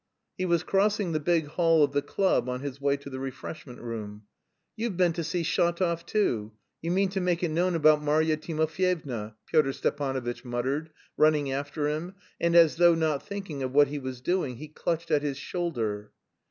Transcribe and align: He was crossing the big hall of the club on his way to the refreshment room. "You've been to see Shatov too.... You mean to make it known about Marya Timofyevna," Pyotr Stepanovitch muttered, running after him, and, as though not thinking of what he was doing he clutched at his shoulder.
He 0.35 0.45
was 0.47 0.63
crossing 0.63 1.11
the 1.11 1.19
big 1.19 1.45
hall 1.45 1.83
of 1.83 1.91
the 1.91 2.01
club 2.01 2.49
on 2.49 2.61
his 2.61 2.81
way 2.81 2.97
to 2.97 3.07
the 3.11 3.19
refreshment 3.19 3.79
room. 3.79 4.23
"You've 4.75 4.97
been 4.97 5.13
to 5.13 5.23
see 5.23 5.43
Shatov 5.43 6.07
too.... 6.07 6.53
You 6.81 6.89
mean 6.89 7.09
to 7.09 7.21
make 7.21 7.43
it 7.43 7.51
known 7.51 7.75
about 7.75 8.01
Marya 8.01 8.37
Timofyevna," 8.37 9.35
Pyotr 9.45 9.71
Stepanovitch 9.73 10.43
muttered, 10.43 10.89
running 11.17 11.51
after 11.51 11.87
him, 11.87 12.15
and, 12.39 12.55
as 12.55 12.77
though 12.77 12.95
not 12.95 13.27
thinking 13.27 13.61
of 13.61 13.73
what 13.73 13.89
he 13.89 13.99
was 13.99 14.21
doing 14.21 14.55
he 14.57 14.69
clutched 14.69 15.11
at 15.11 15.21
his 15.21 15.37
shoulder. 15.37 16.11